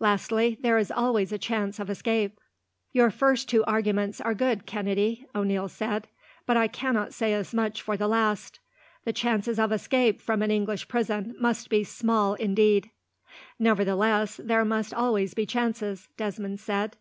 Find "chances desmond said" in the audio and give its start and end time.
15.44-16.96